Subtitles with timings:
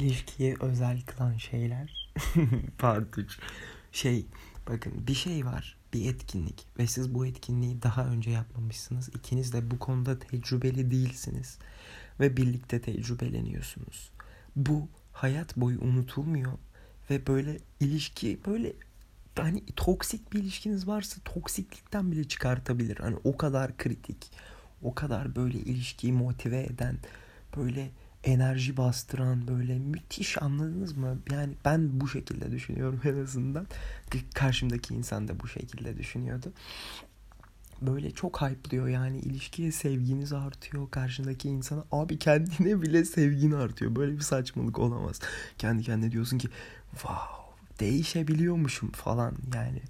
[0.00, 2.12] ilişkiyi özel kılan şeyler.
[2.78, 3.38] Part 3.
[3.92, 4.26] Şey
[4.68, 9.08] bakın bir şey var bir etkinlik ve siz bu etkinliği daha önce yapmamışsınız.
[9.08, 11.58] İkiniz de bu konuda tecrübeli değilsiniz
[12.20, 14.10] ve birlikte tecrübeleniyorsunuz.
[14.56, 16.52] Bu hayat boyu unutulmuyor
[17.10, 18.72] ve böyle ilişki böyle
[19.36, 22.96] hani toksik bir ilişkiniz varsa toksiklikten bile çıkartabilir.
[22.96, 24.30] Hani o kadar kritik,
[24.82, 26.98] o kadar böyle ilişkiyi motive eden,
[27.56, 27.90] böyle
[28.26, 31.18] enerji bastıran böyle müthiş anladınız mı?
[31.32, 33.66] Yani ben bu şekilde düşünüyorum en azından.
[34.34, 36.52] Karşımdaki insan da bu şekilde düşünüyordu.
[37.82, 41.84] Böyle çok hype'lıyor yani ilişkiye sevginiz artıyor karşındaki insana.
[41.92, 43.96] Abi kendine bile sevgin artıyor.
[43.96, 45.20] Böyle bir saçmalık olamaz.
[45.58, 46.48] Kendi kendine diyorsun ki
[46.92, 47.46] wow
[47.80, 49.82] değişebiliyormuşum falan yani.